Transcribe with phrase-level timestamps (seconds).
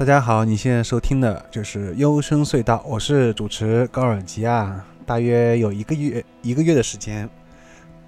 [0.00, 4.82] 大家好，你现在收听的就是幽深隧道，我是主持高尔基啊。
[5.04, 7.28] 大约有一个月一个月的时间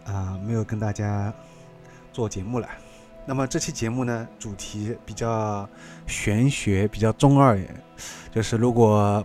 [0.06, 1.30] 啊，没有跟大家
[2.10, 2.68] 做节目了。
[3.26, 5.68] 那么这期节目呢，主题比较
[6.06, 7.60] 玄学，比较中二，
[8.34, 9.22] 就是如果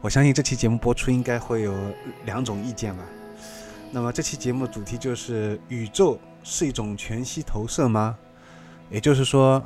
[0.00, 1.72] 我相信这期节目播出，应该会有
[2.24, 3.04] 两种意见吧。
[3.92, 8.18] 那么这期节目主题就是宇宙是一种全息投射吗？
[8.90, 9.64] 也就是说。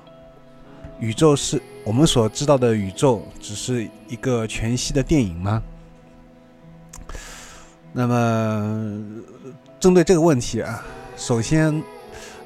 [1.01, 5.63] 宇宙是我们所知道的宇宙，只是一个全息的电影吗？
[7.93, 9.05] 那么，
[9.79, 10.85] 针对这个问题啊，
[11.17, 11.83] 首先，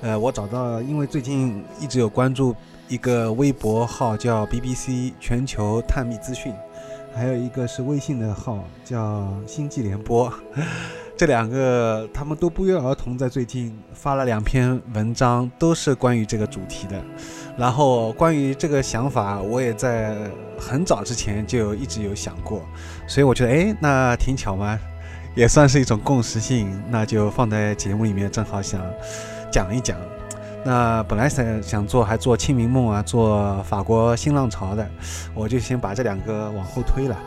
[0.00, 2.54] 呃，我找到，因为最近一直有关注
[2.88, 6.52] 一个微博号叫 BBC 全球探秘资讯，
[7.14, 10.32] 还有一个是微信的号叫星际联播。
[11.18, 16.94] 这两个他们都不约而同在最近发了两篇文章，都是关于这个主题的。
[17.56, 20.16] 然后关于这个想法，我也在
[20.56, 22.62] 很早之前就一直有想过，
[23.08, 24.78] 所以我觉得，哎，那挺巧嘛，
[25.34, 28.80] 也算是一种共识性，那就放在节目里面，正好想
[29.50, 29.98] 讲一讲。
[30.64, 34.88] 那本来想想做还做清明梦啊，做法国新浪潮的，
[35.34, 37.18] 我就先把这两个往后推了。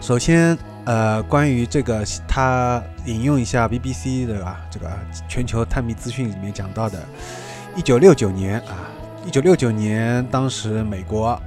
[0.00, 0.56] 首先。
[0.88, 4.88] 呃，关于这个，他引用一下 BBC 的啊，这个
[5.28, 6.98] 全球探秘资讯里面讲到的，
[7.76, 8.88] 一九六九年啊，
[9.22, 11.38] 一九六九年，当时美国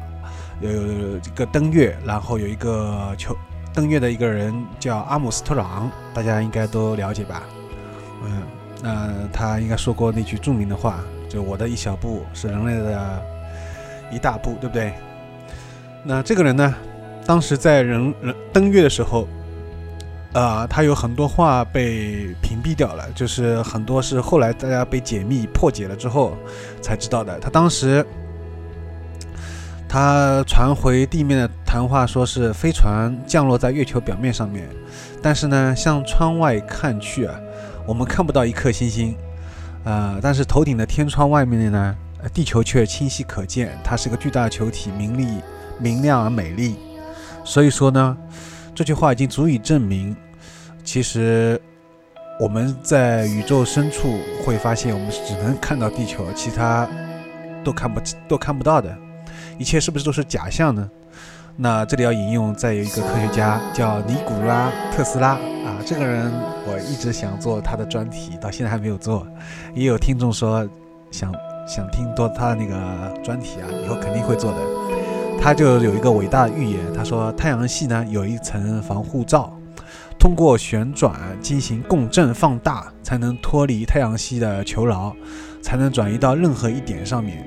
[0.62, 0.70] 有
[1.18, 3.36] 一个登月，然后有一个球
[3.74, 7.42] 登月的一个人叫阿姆斯特朗，大家应该都了解吧？
[8.24, 8.44] 嗯，
[8.84, 13.24] 那他应该说过那句著名的话，就我的一小步是人类的
[14.12, 14.94] 一大步，对不对？
[16.04, 16.76] 那这个人呢？
[17.26, 19.28] 当时在人人登月的时候，
[20.34, 26.36] 啊，他有很多话被屏蔽掉了，就是很多是后来大家被解密破解了之后
[26.82, 27.40] 才知道的。
[27.40, 28.06] 他当时
[29.88, 34.68] 他传回地面的谈话说是飞船降落在月球表面上面，
[35.22, 37.40] 但是呢，向窗外看去啊，
[37.86, 39.16] 我们看不到一颗星星，
[39.84, 41.96] 啊，但是头顶的天窗外面的呢，
[42.34, 45.28] 地球却清晰可见，它是个巨大的球体，明丽、
[45.78, 46.78] 明亮而美丽。
[47.44, 48.18] 所以说呢，
[48.74, 50.16] 这句话已经足以证明，
[50.84, 51.60] 其实
[52.40, 56.88] 我们在宇宙深处会发现，我们只能看到地球，其他
[57.64, 58.96] 都看不都看不到的，
[59.58, 60.90] 一切是不是都是假象呢？
[61.58, 66.32] 那这里要引用，再有一个科学家叫尼古拉特斯拉啊，这个人
[66.66, 69.28] 我一直想做他的专题，到现在还没有做。
[69.76, 70.68] 也有听众说
[71.12, 71.32] 想
[71.68, 74.81] 想听多他的那个专题啊，以后肯定会做的。
[75.44, 79.52] 他就有一个伟大的预言，他说太阳系呢有一层防护罩，
[80.20, 85.12] 通过旋转进行共振放大，才能脱离太阳系的囚牢，
[85.60, 87.44] 才能转移到任何一点上面。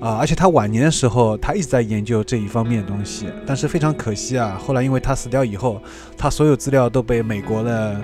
[0.00, 5.78] 啊，而且他晚年的时候，他一直在研究这一方面的东西，但是非常可惜啊，后来因为他死掉以后，
[6.16, 8.00] 他所有资料都被美国的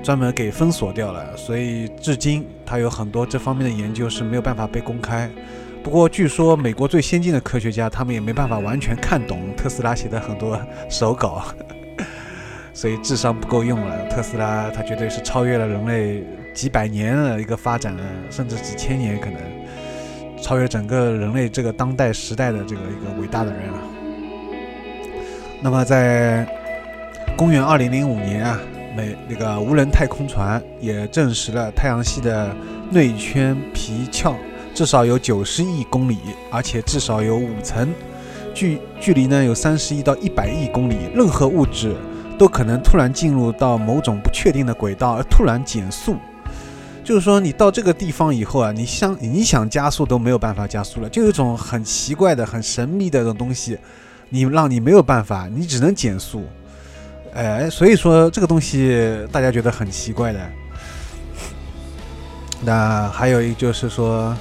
[0.00, 5.28] 专门给封锁掉了，所以至今他有很多这方面的研究是没有办法被公开。
[5.84, 10.58] 不过，据说美国最先进的科学家，他们也没办法完全看懂特斯拉写的很多
[10.88, 11.44] 手稿，
[12.72, 14.08] 所以智商不够用了。
[14.08, 16.24] 特斯拉他绝对是超越了人类
[16.54, 17.94] 几百年的一个发展，
[18.30, 19.38] 甚至几千年可能
[20.42, 23.78] 超越整个人类这个当代时代的这个一个伟大的人啊。
[25.60, 26.46] 那么，在
[27.36, 28.58] 公元二零零五年啊，
[28.96, 32.56] 美那个无人太空船也证实了太阳系的
[32.90, 34.34] 内圈皮壳。
[34.74, 36.18] 至少有九十亿公里，
[36.50, 37.94] 而且至少有五层，
[38.52, 40.96] 距距离呢有三十亿到一百亿公里。
[41.14, 41.94] 任何物质
[42.36, 46.16] 都可能突然进入到某种不确定的轨道而突然减速，
[47.04, 53.78] 就是说你到这个地方以后啊，你想你想加速都没有办法加速了，就有一种很奇怪的、很神秘的这种东西，
[54.28, 56.42] 你让你没有办法，你只能减速。
[57.32, 60.40] 哎，所以说这个东西大家觉得很奇怪的。
[62.62, 64.36] 那还有一就是说。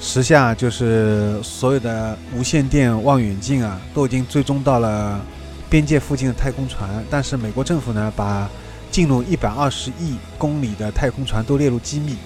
[0.00, 5.20] 时下就是所有的无线电望远镜啊，都已经追踪到了
[5.68, 8.48] 边界附近的太空船，但是美国政府呢，把
[8.90, 12.16] 进入一百二十亿公里的太空船都列入机密，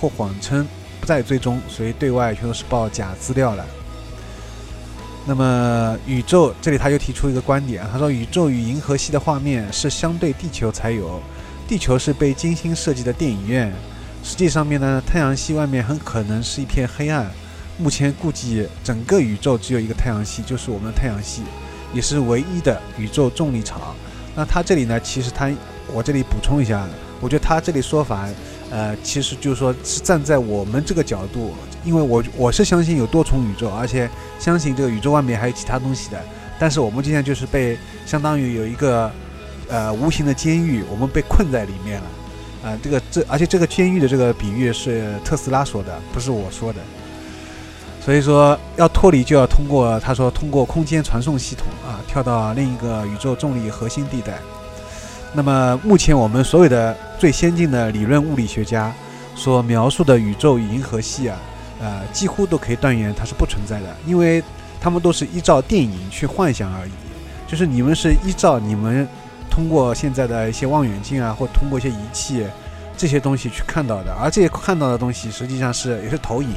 [0.00, 0.66] 或谎称
[1.00, 3.64] 不再追踪，所以对外全都是报假资料了。
[5.26, 11.20] 那么宇宙这里他又提出一个观点，他说宇宙与银河系的画面是相对地球才有，
[11.68, 13.70] 地球是被精心设计的电影院。
[14.28, 17.26] 实际上面呢，太阳系外面很可能是一片黑暗。
[17.78, 21.40] 目前估计整个宇宙只有一个太阳系，就是我们的太阳系，
[21.94, 23.80] 也是唯一的宇宙重力场。
[24.36, 25.50] 那他这里呢，其实他
[25.90, 26.86] 我这里补充一下，
[27.22, 28.28] 我觉得他这里说法，
[28.70, 31.54] 呃，其实就是说是站在我们这个角度。
[31.82, 36.22] 因为我我是相信有多重宇宙，而且相信这个宇宙外面还有其他东西的。
[36.58, 39.10] 但是我们今天就是被相当于有一个
[39.70, 42.06] 呃无形的监狱，我们被困在里面了。
[42.62, 46.80] 啊，这个这而且这个监狱的这个比喻是特斯拉说的，不是我说的。
[48.00, 54.38] 所以说要脱离就要通过他说通过空间传送系统啊，跳到另一个宇宙重力核心地带。
[55.34, 58.92] 那么目前我们所有的最先进的理论物理学家
[59.34, 61.38] 所描述的宇宙与银河系啊。
[61.80, 64.42] 呃，几乎都可以断言它是不存在的，因为
[64.80, 66.90] 他们都是依照电影去幻想而已。
[67.46, 69.06] 就是你们是依照你们
[69.58, 72.46] 通过现在的一些望远镜啊，或通过一些仪器
[72.96, 76.50] 这些东西去看到的，而这些看到的东西实际上是也是投影。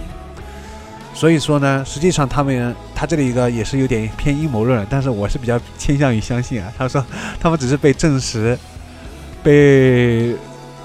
[1.12, 6.72] 所以说呢，实际上他们他这里一个也是有点偏阴谋论，但是我是比较倾向于相信啊。
[6.78, 7.04] 他说
[7.40, 8.56] 他们只是被证实
[9.42, 10.36] 被。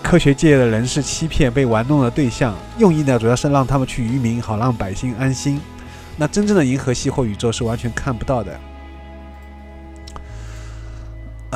[0.03, 5.61] 科学界的人士欺骗被玩弄的对象，用意呢主要是让他们去愚民，好让百姓安心。
[6.17, 8.57] 那真正的银河系或宇宙是完全看不到的。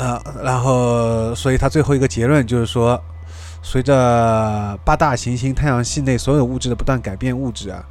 [0.01, 2.99] 呃，然后，所以他最后一个结论就是说，
[3.63, 7.85] 随着八大行星太阳系内所有物质的不断改变，物质啊，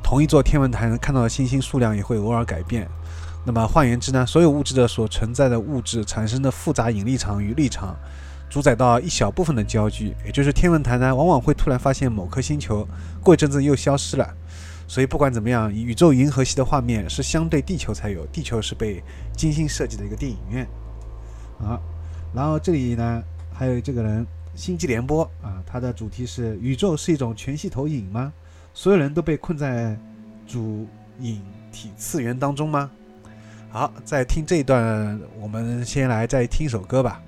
[0.00, 2.88] 同一座天文台能看到的星星数量也会偶尔改变。
[3.44, 7.96] 那么换言之呢，所有物质的所存在的物质产生的复杂引力场与力场。
[8.48, 12.86] 主宰到一小部分的焦距，也就是天文台呢，往往会突然发现某颗星球，
[13.20, 14.34] 过一阵子又消失了。
[14.86, 19.02] 所以不管怎么样，宇宙银河系的画面是相对地球才有，地球是被
[19.36, 20.64] 精心设计的一个电影院。
[21.58, 21.80] 啊，
[22.34, 23.22] 然后这里呢
[23.52, 28.32] 还有这个人，星际联播啊，它的主题是宇宙是一种全息投影吗？
[28.74, 29.96] 所有人都被困在
[30.46, 30.86] 主
[31.20, 31.40] 影
[31.72, 32.90] 体次元当中吗？
[33.70, 37.22] 好，在听这一段，我们先来再听一首歌吧。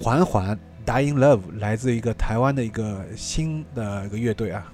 [0.00, 4.72] 缓缓，Dying Love 来自一个台湾的一个新的一个乐队啊。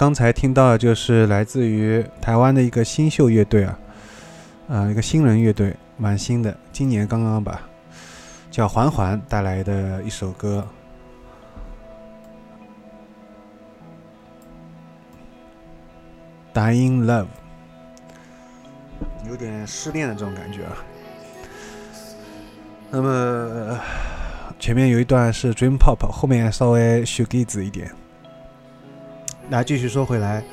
[0.00, 3.78] 刚才听到的就是来自于台湾的一个新秀乐队啊，
[4.66, 7.68] 啊，一个新人乐队，蛮新的，今年刚刚吧，
[8.50, 10.66] 叫环环带来的一首歌，
[16.58, 17.26] 《Dying Love》，
[19.28, 20.72] 有点失恋的这种感觉啊。
[22.90, 23.78] 那么
[24.58, 27.99] 前面有一段是 Dream Pop，后面稍微 s h o g a z e 一点。
[29.52, 30.44] 那继续说回来，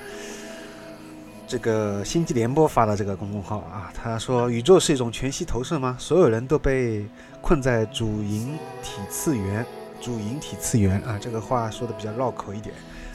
[1.48, 5.96] 这个星际联播发的这个公众号啊，他说宇宙是一种全息投射吗？
[6.00, 7.06] 所有人都被
[7.40, 9.64] 困在主引体次元，
[10.02, 12.74] 主引体次元啊，这个话说的比较绕口一点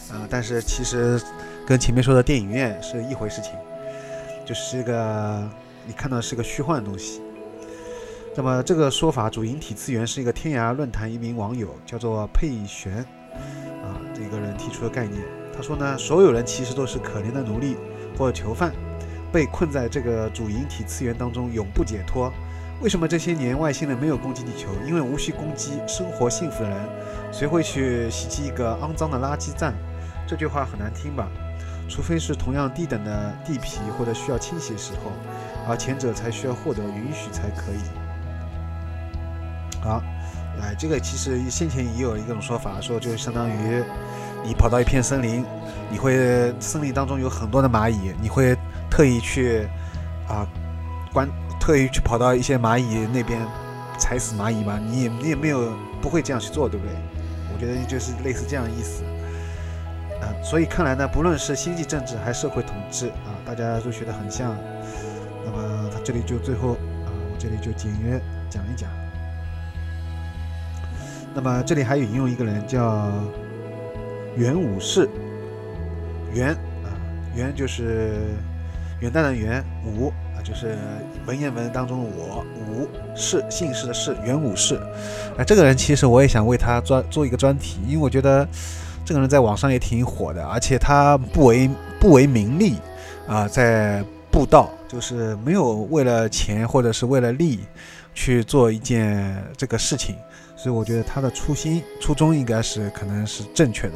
[0.09, 1.21] 啊，但是其实
[1.67, 3.51] 跟前面说的电影院是一回事情，
[4.47, 5.51] 就是一个
[5.85, 7.21] 你看到是个虚幻的东西。
[8.37, 12.99] 那么这个说法，主引体次元是一个天涯论坛一名网友叫做佩璇
[13.83, 15.21] 啊，这个人提出的概念。
[15.55, 17.77] 他说呢，所有人其实都是可怜的奴隶
[18.19, 18.73] 或者囚犯，
[19.33, 22.33] 被困在这个主引体次元当中，永不解脱。
[22.81, 24.71] 为什么这些年外星人没有攻击地球？
[24.87, 26.79] 因为无需攻击，生活幸福的人，
[27.31, 29.75] 谁会去袭击一个肮脏的垃圾站？
[30.27, 31.29] 这句话很难听吧？
[31.89, 35.11] 除非是同样低等的地皮或者需要清洗时候，
[35.69, 37.83] 而前者才需要获得允许才可以。
[39.83, 40.03] 好，
[40.63, 43.85] 哎，这个其实先前也有一种说法，说就相当于。
[44.45, 45.45] 你跑到一片森林，
[45.89, 48.57] 你会森林当中有很多的蚂蚁，你会
[48.91, 49.69] 特意去
[50.27, 50.45] 啊
[51.13, 51.29] 关，
[51.61, 53.41] 特意去跑到一些蚂蚁那边
[53.97, 54.81] 踩死蚂蚁吗？
[54.85, 56.93] 你也你也没有不会这样去做，对不对？
[57.55, 59.05] 我觉得就是类似这样的意思。
[60.21, 64.57] 啊，所以看来呢，不论是星际政治还是社会统治啊，大家都学得很像。
[65.45, 66.73] 那么他这里就最后
[67.07, 68.91] 啊，我这里就简约讲一讲。
[71.35, 73.11] 那么这里还引用一个人叫。
[74.35, 75.07] 元武士，
[76.33, 76.89] 元啊，
[77.37, 78.35] 元就是
[78.99, 80.75] 元旦的元，武啊就是
[81.27, 84.77] 文言文当中的我，武士姓氏的氏，元武士。
[85.37, 88.49] 啊，这个人其实我也想为他专做一个专题，因为我觉得
[89.05, 91.69] 这个人在网上也挺火的，而且他不为
[92.01, 92.77] 不为名利
[93.29, 97.61] 啊，在布道，就是没有为了钱或者是为了利
[98.15, 100.17] 去做一件这个事情。
[100.63, 103.95] 所以我觉得他的初心初衷应该是可能是正确的，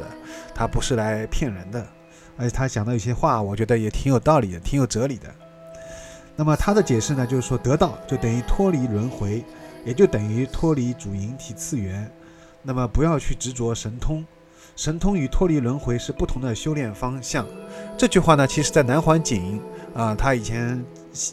[0.53, 1.87] 他不是来骗人的，
[2.35, 5.33] 而且他讲的有些话，我觉得也挺有道理的，挺有哲理的。
[6.35, 9.45] 那么他的解释呢，就是说得到就等于脱离轮回，
[9.85, 12.11] 也就等于脱离主引体次元。
[12.61, 14.25] 那么不要去执着神通，
[14.75, 17.47] 神通与脱离轮回是不同的修炼方向。
[17.97, 19.61] 这句话呢，其实在南环景
[19.95, 20.83] 啊，他以前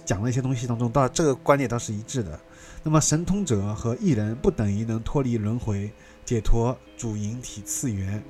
[0.05, 2.39] 讲的一些东西当中，到这个观点倒是一致的。
[2.87, 5.91] 那么神通者和异人不等于能脱离轮回、
[6.23, 8.23] 解脱主引体次元，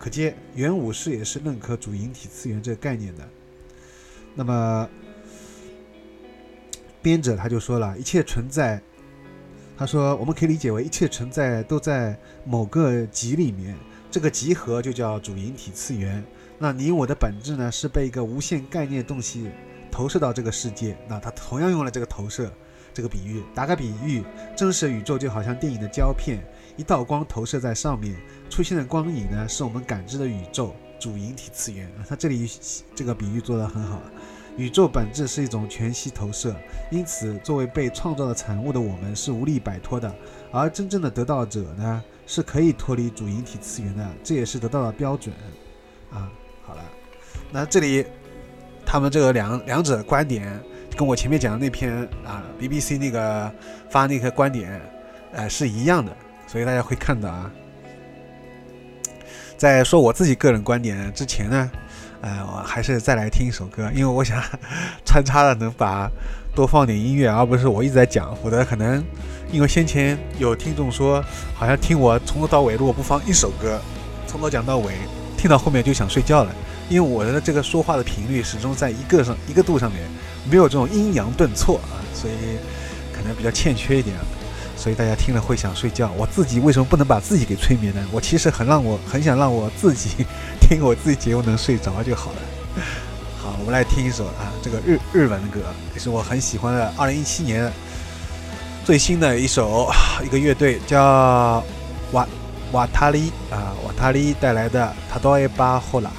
[0.00, 3.26] 可见元武士也是认可主引体次元这个概念的。
[4.34, 4.88] 那么
[7.00, 8.82] 编者他就说了一切存在，
[9.78, 13.76] 他说我们可以理解为一切存在都在某个集里面，
[14.10, 16.24] 这个集合就叫主引体次元。
[16.58, 19.48] 那你我的本质呢，是被一个无限概念东西
[19.88, 22.52] 投射到这个世界，那他同样用了这个投射。
[23.00, 24.22] 这个比喻，打个比喻，
[24.54, 26.38] 真实的宇宙就好像电影的胶片，
[26.76, 28.14] 一道光投射在上面，
[28.50, 31.90] 出现的光影呢，是我们感知的宇宙主引体次元。
[32.06, 32.46] 它这里
[32.94, 34.02] 这个比喻做得很好，
[34.58, 36.54] 宇宙本质是一种全息投射，
[36.90, 40.14] 因此作为被创造的产物的我们是无力摆脱的，
[40.52, 45.34] 而真正的得道者呢，是可以脱离主引体次元的，这也是得到的标准。
[46.10, 46.30] 啊，
[46.66, 46.82] 好了，
[47.50, 48.04] 那这里
[48.84, 50.62] 他们这个两两者观点。
[51.00, 51.90] 跟我前面讲的那篇
[52.26, 53.50] 啊，BBC 那个
[53.88, 54.78] 发那个观点，
[55.32, 56.14] 呃，是一样的，
[56.46, 57.50] 所以大家会看到啊。
[59.56, 61.70] 在说我自己个人观点之前呢，
[62.20, 64.42] 呃，我还是再来听一首歌，因为我想
[65.02, 66.06] 穿插的能把
[66.54, 69.02] 多放点音乐，而不是我一直在讲，否则可能
[69.50, 73.80] 因为先前有听众说，好像听我从头到尾如果不放一首歌，
[74.26, 74.92] 从头讲到尾，
[75.34, 76.54] 听到后面就想睡觉了，
[76.90, 80.02] 因为我的这个说话的频率始终在一个上一个度上面。
[80.48, 82.34] 没有这种阴阳顿挫啊，所以
[83.12, 84.16] 可能比较欠缺一点，
[84.76, 86.10] 所以大家听了会想睡觉。
[86.16, 88.00] 我自己为什么不能把自己给催眠呢？
[88.12, 90.24] 我其实很让我很想让我自己
[90.60, 92.38] 听我自己节目能睡着就好了。
[93.42, 95.60] 好，我们来听一首啊，这个日日文的歌，
[95.94, 97.70] 也是我很喜欢的，二零一七年
[98.84, 99.90] 最新的一首
[100.24, 101.62] 一个乐队叫
[102.12, 102.26] 瓦
[102.72, 106.10] 瓦塔利啊瓦塔利带来的他多埃巴霍拉。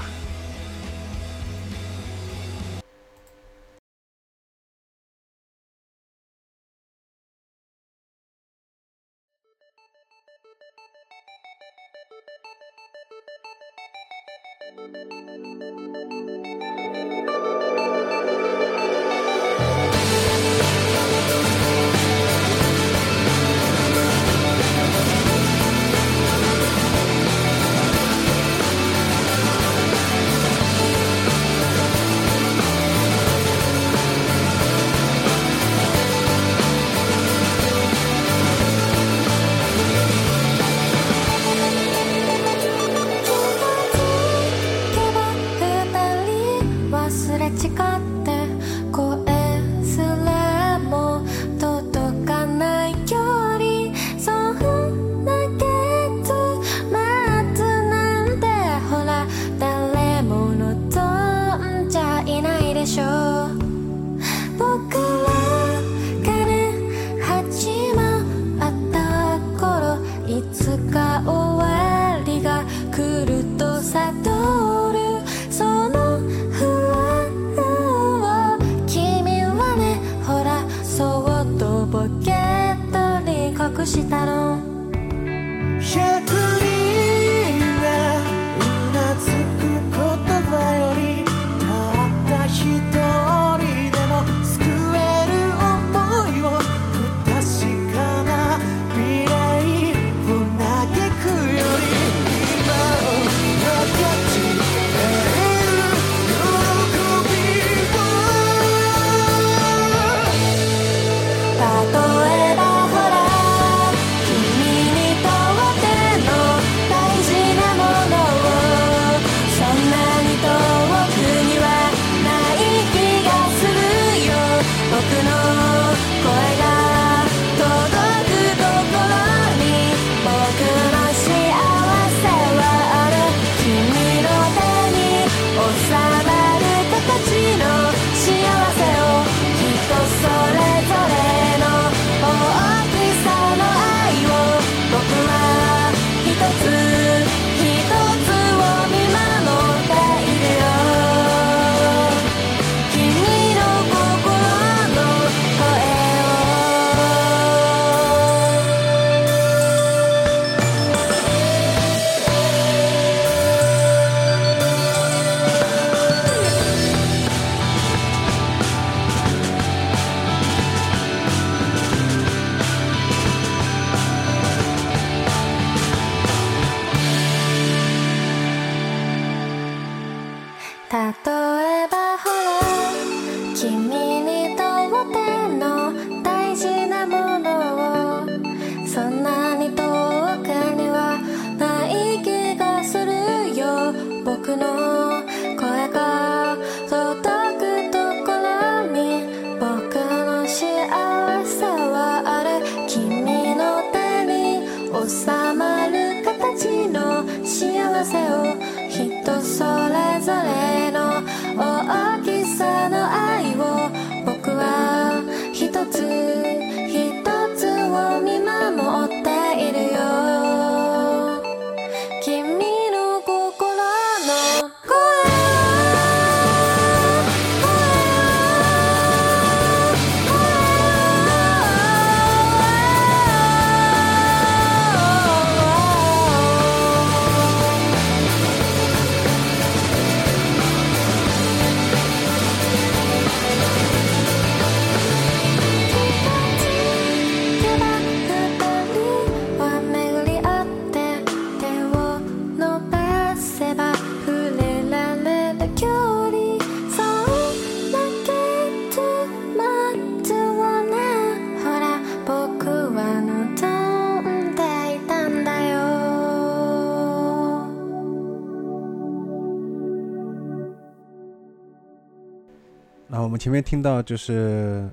[273.14, 274.90] 那我们前面听到就是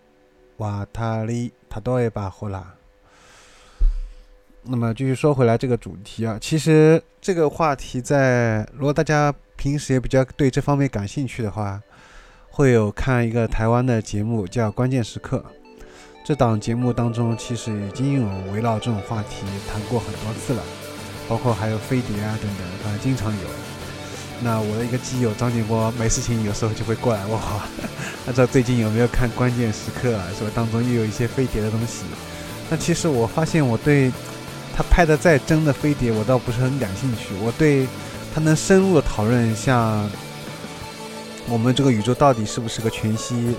[0.57, 2.75] 瓦塔里塔多也巴呼啦。
[4.65, 11.81] 那么继续说回来这个主题啊，其实这个话题在如果大家平时也比较对这方面感兴趣的话，
[12.51, 15.39] 会有看一个台湾的节目叫《关键时刻》。
[16.25, 20.63] 这档节目当中其实已经有围绕这种话题谈过很多次了，
[21.29, 23.78] 包括还有飞碟啊等等啊，经常有。
[24.41, 27.63] 那我的一个基友张建波没事情有时候就会过来问我，
[28.27, 30.49] 按照最近有没有看关键时刻啊，是？
[30.55, 32.05] 当中又有一些飞碟的东西。
[32.71, 34.13] 那其实我发现我对
[34.77, 37.35] 他拍的再真的飞碟，我倒不是很感兴趣。
[37.43, 37.87] 我对
[38.33, 40.09] 他能深入的讨论，像
[41.49, 43.57] 我们这个宇宙到底是不是个全息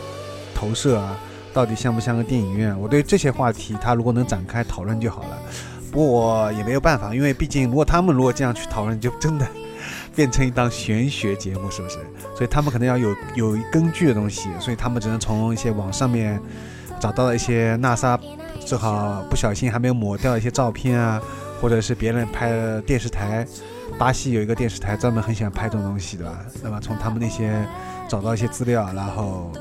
[0.56, 1.18] 投射啊，
[1.52, 2.80] 到底像不像个电影院？
[2.80, 5.38] 我对这些话题，他如果能展开讨论就好了。
[5.92, 9.46] 不过我也没有办法，因为毕竟如果他们如果这样去讨论，就真的。
[10.20, 11.96] 变成一档玄学节目，是不是？
[12.36, 16.38] 所以他们可能要有有根据的东西，所以他们只能从一些网上面
[17.00, 18.20] 找到了一些 NASA
[18.66, 21.22] 正好不小心还没有抹掉一些照片啊，
[21.62, 23.48] 或者是别人拍的电视台。
[23.98, 26.46] 巴西有一个电视台专门很喜欢拍这种东西，对吧？
[26.62, 27.66] 那么从他们那些
[28.10, 29.54] 找到一些资料，然后，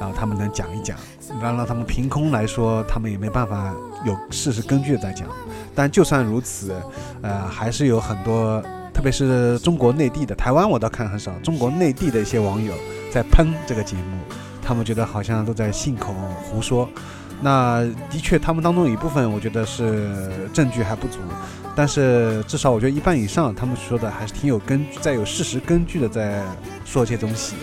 [0.00, 0.98] 然后他们能讲一讲，
[1.40, 3.72] 让让他们凭空来说，他们也没办法
[4.04, 5.28] 有事实根据的在讲。
[5.72, 6.74] 但就算如此，
[7.22, 8.68] 呃，还是有很多，特
[9.04, 12.72] 特别是中国内地的，台湾我倒看很少，中国内地的一些网友
[13.12, 14.18] 在喷这个节目，
[14.62, 16.88] 他们觉得好像都在信口胡说。
[17.42, 20.10] 那的确，他们当中有一部分，我觉得是
[20.54, 21.18] 证据还不足。
[21.76, 26.42] 但是至少我觉得一半以上，他们说的还是挺有根据，在有事实根据的在
[26.86, 27.56] 说这些东西。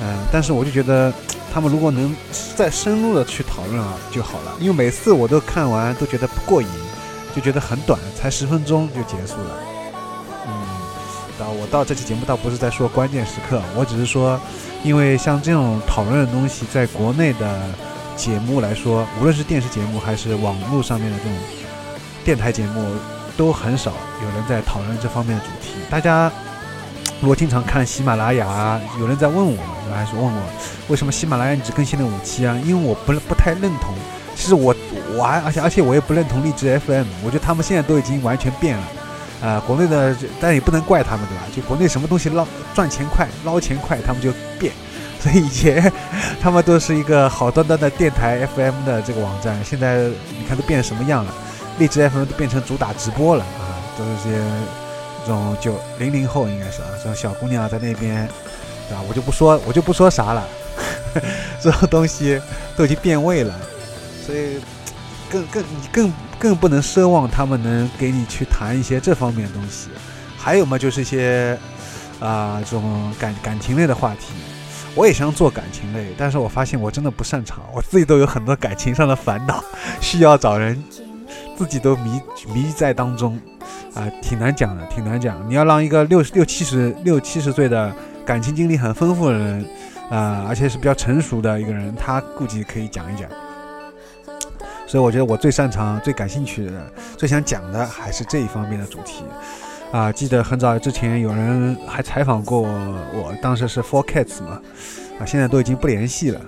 [0.00, 1.12] 嗯，但是我就觉得
[1.52, 2.14] 他们如果能
[2.54, 6.68] 再深入的去讨论啊就好了，因为每次我都看完都觉得不过瘾，
[7.34, 9.66] 就觉得很短，才十分钟就结束了。
[11.42, 14.38] 啊，我到这期节目倒不是在说关键时刻，我只是说，
[14.82, 17.60] 因为像这种讨论的东西，在国内的
[18.16, 21.32] 节目来说，无论是电视节目还是网络上面的这种
[22.24, 22.94] 电台节目。
[23.36, 25.76] 都很少有人在讨论这方面的主题。
[25.88, 26.30] 大家
[27.22, 29.56] 如果经常看喜马拉雅，有人在问我，
[29.94, 30.42] 还是问我
[30.88, 32.54] 为什么喜马拉雅只更新了五期啊？
[32.66, 33.94] 因为我不不太认同。
[34.36, 34.74] 其实我
[35.16, 37.06] 我还而且而且我也不认同荔枝 FM。
[37.24, 38.84] 我觉得他们现在都已经完全变了。
[39.42, 41.42] 啊，国内的，但也不能怪他们，对吧？
[41.54, 44.72] 就国内什么东西捞赚钱快、捞钱快，他们就变。
[45.18, 45.92] 所以以前
[46.40, 51.32] 他们都是一个好端端的电台 FM 的这个网站，现在你看都变什么样了？
[51.78, 54.42] 荔枝 FM 都变成主打直播了啊，都是些
[55.26, 58.26] 这种九零零后应该是啊，这种小姑娘在那边，
[58.88, 59.02] 对吧？
[59.08, 60.46] 我就不说，我就不说啥了，
[61.60, 62.40] 这种东西
[62.74, 63.54] 都已经变味了，
[64.26, 64.58] 所以
[65.30, 69.88] 更更你更更不能奢望他们能给你去谈一些这方面的东西。
[70.36, 71.58] 还有嘛，就是一些
[72.18, 74.32] 啊这种感感情类的话题，
[74.94, 79.62] 我也想做感情类，但是我发现我真的不擅长，我自己都有很多感情上的烦恼，
[80.00, 80.82] 需要找人。
[81.56, 82.18] 自己都迷
[82.54, 83.38] 迷在当中，
[83.92, 85.46] 啊，挺难讲的，挺难讲。
[85.46, 89.66] 你要让一个六十六七十六七十岁的感情经历很丰富的人，
[90.10, 93.28] 啊，而且是比较成熟的一个人，他估计可以讲一讲。
[94.90, 96.72] 所以我觉得我最擅长、最感兴趣的、
[97.16, 99.22] 最想讲的还是这一方面的主题。
[99.92, 104.60] 啊，记得很早之前有人还采访过我，当时是 Four Cats 嘛，
[105.20, 106.40] 啊，现在都已经不联系了。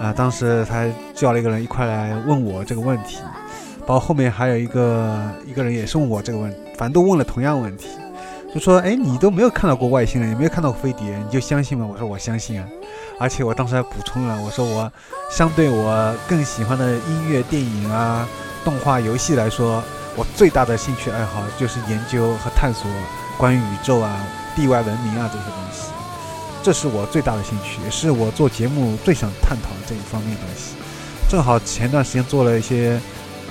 [0.00, 3.18] 啊，当时他叫了一个人一块来问我这个问题。
[3.80, 5.14] 包括后面还有一个
[5.46, 7.88] 一个人也是问我这个问，反正都问了同样问题，
[8.54, 12.66] 就说：“哎，你都没有看到过外星人，也没有看到过飞碟，你就相信吗？”我说：“我相信啊。”
[13.18, 14.90] 而且我当时还补充了，我说：“我
[15.30, 18.28] 相对我更喜欢的音乐、电影啊、
[18.64, 19.82] 动画、游戏来说，
[20.16, 22.90] 我最大的兴趣爱好就是研究和探索
[23.38, 24.24] 关于宇宙啊、
[24.54, 25.88] 地外文明啊这些东西，
[26.62, 30.74] 这是我最大的兴趣，也是我做节目最想探讨的这一方面东西。
[31.28, 33.00] 正好前段时间做了一些。”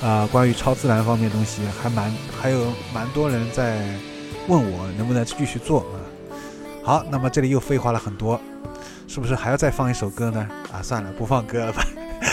[0.03, 3.79] 啊，关于超自然方面的东西，还蛮还有蛮多人在
[4.45, 5.95] 问我能不能继续做啊。
[6.83, 8.39] 好，那么这里又废话了很多，
[9.07, 10.47] 是不是还要再放一首歌呢？
[10.71, 11.85] 啊，算了，不放歌了吧，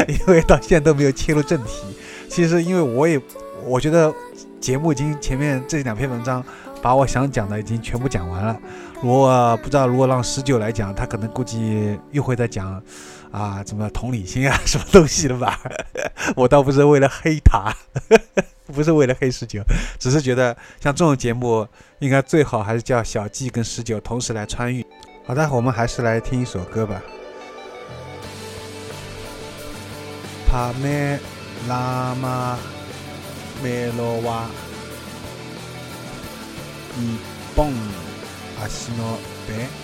[0.08, 1.84] 因为到现在都没有切入正题。
[2.28, 3.20] 其实因为我也，
[3.64, 4.12] 我觉得
[4.60, 6.44] 节目已经前面这两篇文章
[6.80, 8.58] 把我想讲的已经全部讲完了。
[9.02, 12.82] 如果不知道如果让十九来讲，他可能估计又会再讲。
[13.32, 15.58] 啊，什么同理心啊，什么东西的吧？
[16.36, 17.74] 我倒不是为了黑他，
[18.70, 19.62] 不是为了黑十九，
[19.98, 21.66] 只是觉得像这种节目，
[22.00, 24.84] 应该最好还是叫小季跟十九同时来参与。
[25.25, 27.01] 好的，我们还是来听一首歌吧。
[30.49, 31.19] 帕梅
[31.67, 32.57] 拉玛
[33.61, 34.45] 梅罗瓦
[36.97, 37.17] 日
[37.55, 37.67] 本
[38.69, 39.67] 足のベ。
[39.67, 39.80] せ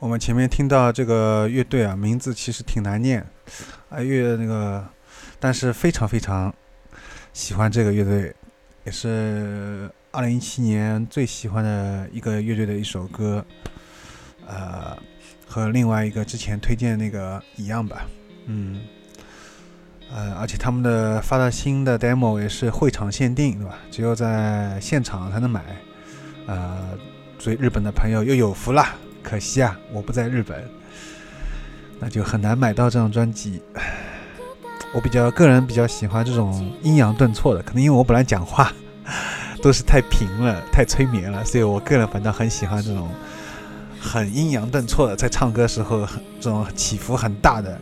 [0.00, 3.20] 我们前面听到这个乐队啊，名字其实挺难念，
[3.90, 4.86] 啊乐那个，
[5.40, 6.54] 但是非常非常
[7.32, 8.32] 喜欢这个乐队，
[8.84, 13.44] 也是二零一七年最喜欢的一个乐队的一首歌，
[14.46, 14.96] 呃，
[15.48, 18.06] 和另外一个之前推荐那个一样吧，
[18.46, 18.80] 嗯，
[20.12, 23.76] 呃，而且他们的发的新的 demo 也是会场限定，对吧？
[23.90, 25.64] 只有在现场才能买，
[26.46, 26.96] 呃，
[27.36, 28.94] 所以日本的朋友又有福啦。
[29.28, 30.64] 可惜啊，我不在日本，
[32.00, 33.60] 那就很难买到这张专辑。
[34.94, 38.72] 我比较个人比较喜欢这种阴阳顿挫的，可能因为我本来讲话
[39.62, 43.10] 都是太平了、太催眠了，所以我个人反倒很喜欢这种
[44.00, 47.78] 很阴阳顿挫的，在唱歌时候很这种起伏很大的，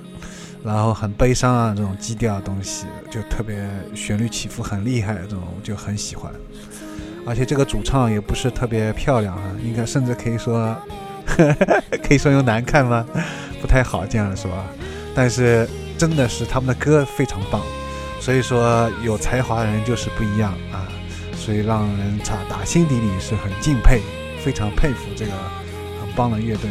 [0.65, 6.33] 然后很悲伤啊这种基调的东西，就特别旋律起伏很厉害的这种，我就很喜欢。
[7.25, 10.77] 而且这个主唱也不是特别漂亮啊，应该甚至可以说。
[12.07, 13.07] 可以说用难看吗？
[13.61, 14.51] 不太好这样说，
[15.15, 15.69] 但是
[15.99, 17.61] 真的是他们的歌非常棒，
[18.21, 20.87] 所以说有才华的人就是不一样啊，
[21.37, 24.01] 所以让人打打心底里是很敬佩，
[24.45, 25.33] 非常佩服这个
[26.01, 26.71] 很棒的乐队。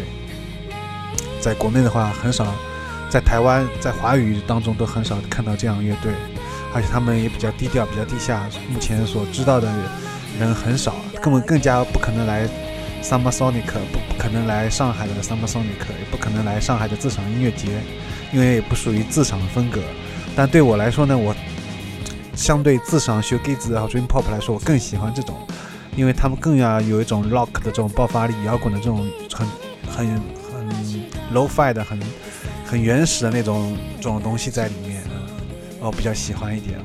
[1.42, 2.46] 在国内的话很少，
[3.10, 6.12] 在台湾在华语当中都很少看到这样乐队，
[6.74, 9.68] 而且他们也比较低调，比较地下，目前所知道的
[10.40, 12.48] 人很少，根本更加不可能来
[13.06, 17.68] Summer Sonic，不不可能来上海的 Summer Sonic，也不可能来上海的自赏音乐节，
[18.34, 19.80] 因为也不属于自赏的风格。
[20.36, 21.36] 但对我来说呢，我
[22.36, 25.36] 相对自赏 s h o g a z e 和 dream pop 来说，我更喜欢这种，
[25.96, 29.48] 因为他们更要有一种 rock 的这种爆发力，摇滚的这种很
[29.88, 30.08] 很
[30.52, 30.68] 很
[31.32, 32.00] low-fi 的很
[32.66, 35.04] 很原始的那种这种东西在里面，
[35.80, 36.80] 我比较喜欢一点。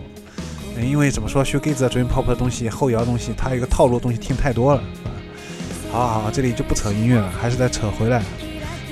[0.83, 4.83] 因为怎么说，shoegaze、dream pop 的东西，后摇东西，它一个套路东西听太多了。
[5.93, 8.23] 好好，这里就不扯音乐了，还是再扯回来，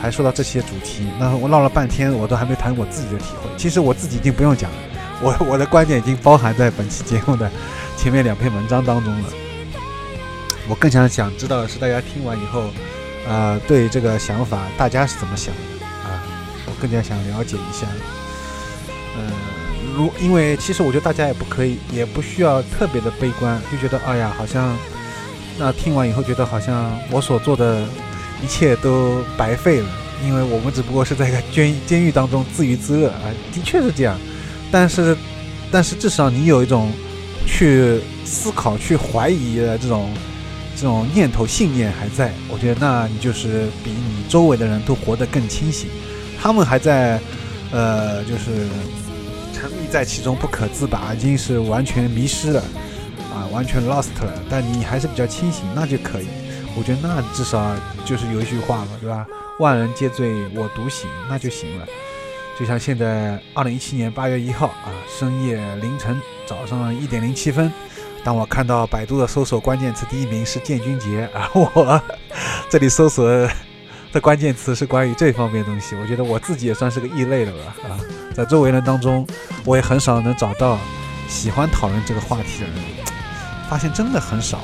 [0.00, 1.06] 还说到这些主题。
[1.18, 3.48] 那我唠了半天，我都还没谈我自己的体会。
[3.56, 4.76] 其实我自己已经不用讲了，
[5.22, 7.48] 我我的观点已经包含在本期节目的
[7.96, 9.28] 前面两篇文章当中了。
[10.68, 12.64] 我更想想知道的是，大家听完以后，
[13.28, 16.20] 呃，对这个想法大家是怎么想的啊？
[16.66, 17.86] 我更加想了解一下。
[19.16, 19.30] 嗯，
[19.96, 24.76] 如因为其实我觉得大家也不可以，也不需要特别的悲观，就觉得哎呀，好像。
[25.58, 27.84] 那听完以后，觉得好像我所做的
[28.42, 29.88] 一切都白费了，
[30.24, 34.16] 因为我们只不过是在一个监监狱当中自娱自乐啊，的确是这样。
[34.70, 35.16] 但是，
[35.70, 36.92] 但是至少你有一种
[37.46, 40.10] 去思考、去怀疑的这种
[40.76, 45.88] 这种念头、信念还在，我觉得那你就是比你周围的人都活得更清醒。
[46.40, 47.18] 他们还在，
[47.72, 48.68] 呃，就是
[49.52, 52.62] 沉迷在其中不可自拔，已经是完全迷失了。
[53.38, 56.26] 啊，完全 lost 了，但你还是比较清醒，那就可以。
[56.76, 57.72] 我觉得那至少
[58.04, 59.24] 就是有一句话嘛，对吧？
[59.60, 61.86] 万人皆醉我独醒，那就行了。
[62.58, 67.72] 就像现在二零一七年八月一号啊，深夜凌晨早上一点零七分，
[68.24, 72.02] 当我看到百度的搜索关键词第一名是建军节，而我
[72.68, 73.28] 这里搜索
[74.12, 77.76] 的关键词是关于这方面东西，我觉得我自己也算是个异类了吧？
[77.88, 77.98] 啊，
[78.34, 79.26] 在周围人当中，
[79.64, 80.78] 我也很少能找到
[81.28, 82.76] 喜欢讨论这个话题的人。
[83.68, 84.60] 发现真的很少，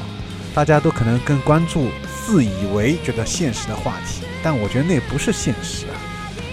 [0.55, 1.88] 大家都可能更关注
[2.26, 5.94] 自以为觉得现实的话题，但我觉得那不是现实啊！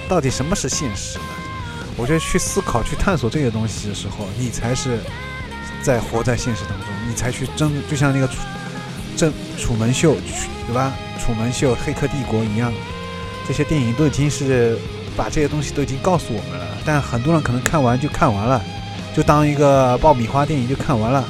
[0.10, 1.26] 到底什么是现实呢？
[1.96, 5.00] 我觉得去思考、去探索这些东西的时候，你才是
[5.82, 8.36] 在活在现实当中，你才去真，就像那个楚
[9.16, 10.16] 正楚门秀，
[10.68, 10.94] 对吧？
[11.24, 12.74] 楚门秀、黑客帝国一样，
[13.48, 14.78] 这些电影都已经是
[15.16, 18.62] 把这些东西都已经告诉我们了，但很多人可能看完就看完了，
[19.16, 21.24] 就当一个爆米花电影就看完了。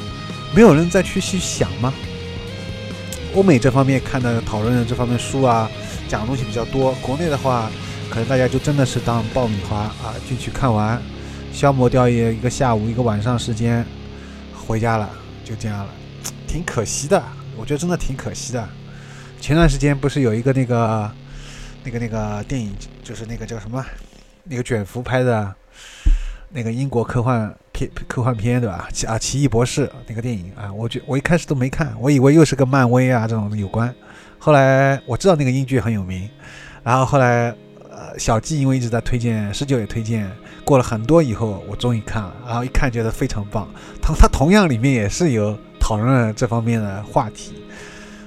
[0.54, 1.94] 没有人再去去想吗？
[3.34, 5.72] 欧美这方面看的讨论的这方面书啊，
[6.10, 6.92] 讲的东西比较多。
[6.96, 7.72] 国内的话，
[8.10, 11.02] 可能大家就真的是当爆米花啊，进去看完，
[11.54, 13.86] 消磨掉一一个下午、一个晚上时间，
[14.54, 15.10] 回家了，
[15.46, 15.90] 就这样了，
[16.46, 17.24] 挺可惜的。
[17.56, 18.68] 我觉得真的挺可惜的。
[19.40, 21.10] 前段时间不是有一个那个、
[21.86, 23.82] 那个、那个电影，就是那个叫什么，
[24.44, 25.56] 那个卷福拍的，
[26.52, 27.54] 那个英国科幻。
[27.74, 28.90] 片科幻片对吧？
[28.92, 33.92] 奇啊，奇异博士那个电影啊，我觉我一开始都没看，我以为又是个漫威啊这种有关。
[34.38, 36.30] 后来我知道那个英剧很有名，
[36.84, 37.56] 然后后来
[37.90, 40.30] 呃小季因为一直在推荐，十九也推荐，
[40.66, 43.68] 过了很多以后我终于看了，然后一看觉得非常棒。
[44.02, 47.54] 他他同样里面也是有讨论这方面的话题。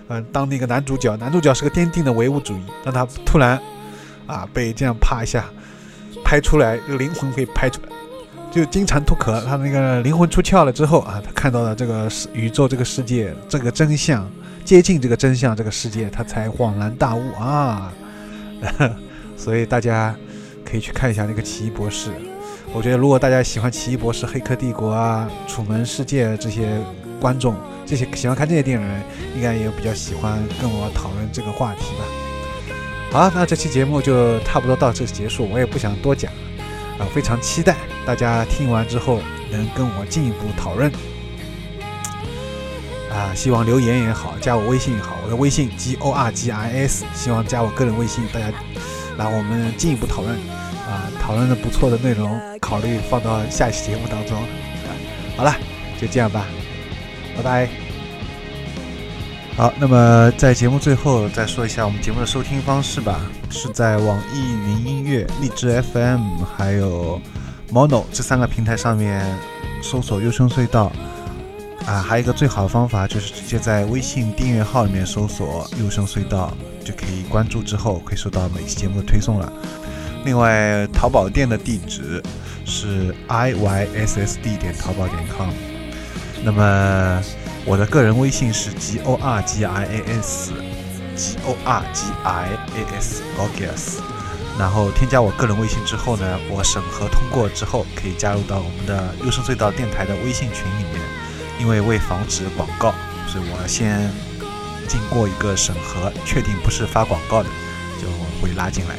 [0.09, 3.61] 嗯，当那个男主角，男主角是个坚定的唯物主义，当他突然
[4.27, 5.45] 啊被这样啪一下
[6.25, 7.89] 拍出来，灵魂被拍出来。
[8.55, 14.25] 就金蝉脱壳，他那个灵魂出窍了之后啊，他看到了这个世宇宙这个世界这个真相，
[14.65, 17.93] 接近这个真相这个世界，他才恍然大悟啊。
[19.37, 20.15] 所以大家
[20.65, 22.11] 可以去看一下那个奇异博士。
[22.73, 26.81] 我觉得如果大家喜欢奇异博士、黑客帝国啊、楚门世界这些
[27.21, 29.03] 观众，这些喜欢看这些电影人，
[29.35, 32.05] 应该也比较喜欢跟我讨论这个话题吧。
[33.11, 36.31] 好，那这期节目就差不多到这结束，我也不想多讲。
[36.99, 37.76] 啊，非常期待
[38.07, 39.20] 大家听完之后
[39.51, 40.90] 能跟我进一步讨论。
[43.11, 48.47] 啊，希望留言也好，加我微信也好，我的微信 G O R G I S，希望加我个人微信，大家
[49.16, 50.34] 来我们进一步讨论。
[50.84, 54.36] 啊，讨论的不错的内容，考虑放到下一期节目当中。
[55.36, 55.55] 好了，
[56.01, 56.45] 就这样吧，
[57.36, 57.84] 拜拜。
[59.57, 67.21] 好，那么在节目最后再说一下我们节目的收听方式吧，是在网易云音乐、荔枝 FM 还有
[67.71, 69.25] Mono 这三个平台上面
[69.81, 70.91] 搜索“优声隧道”。
[71.87, 76.53] 啊，还有一个最好的方法就是直接在微信订阅号里面搜索“优声隧道”，
[76.85, 79.53] 就可以关注之后可以收到每期节目的推送了。
[80.25, 82.21] 另外，淘宝店的地址
[82.65, 85.51] 是 i y s s d 点淘宝点 com。
[86.45, 87.22] 那么。
[87.66, 94.03] 我的个人微信是 g o r g i a s，g o r g i a s，Gorgias。
[94.59, 101.01] 然后添加我个人微信之后呢，我审核通过之后，可以加入到我们的优声隧道电台的微信群里面。
[101.59, 102.92] 因为为防止广告，
[103.26, 104.12] 所以我先
[104.86, 107.49] 经过一个审核，确定不是发广告的，
[107.99, 108.07] 就
[108.42, 108.97] 会拉进来。